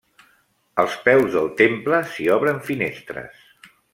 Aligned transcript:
Als 0.83 0.95
peus 1.07 1.27
del 1.35 1.51
temple 1.59 2.01
s'hi 2.15 2.27
obren 2.39 2.59
finestres. 2.71 3.47